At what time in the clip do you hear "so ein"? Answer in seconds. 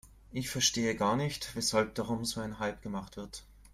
2.25-2.57